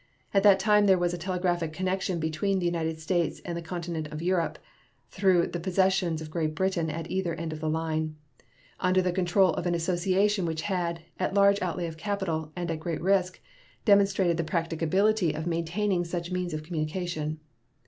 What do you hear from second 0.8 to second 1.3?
there was a